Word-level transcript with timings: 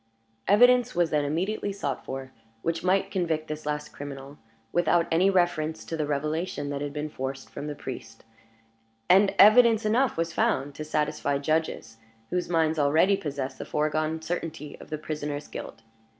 Evidence 0.47 0.95
was 0.95 1.11
then 1.11 1.23
immediately 1.23 1.71
sought 1.71 2.03
for, 2.03 2.31
which 2.63 2.83
might 2.83 3.11
convict 3.11 3.47
this 3.47 3.67
last 3.67 3.89
criminal 3.89 4.39
without 4.71 5.05
any 5.11 5.29
reference 5.29 5.85
to 5.85 5.95
the 5.95 6.07
revelation 6.07 6.71
that 6.71 6.81
had 6.81 6.91
been 6.91 7.07
forced 7.07 7.51
from 7.51 7.67
the 7.67 7.75
priest 7.75 8.23
and 9.11 9.35
evidence 9.37 9.85
enough 9.85 10.17
was 10.17 10.33
found 10.33 10.73
to 10.73 10.83
satisfy 10.83 11.37
judges 11.37 11.97
whose 12.31 12.49
minds 12.49 12.79
already 12.79 13.15
possessed 13.15 13.59
the 13.59 13.63
foregone 13.63 14.19
certainty 14.23 14.75
of 14.79 14.89
the 14.89 14.97
prisoner's 14.97 15.47
guilt. 15.47 15.83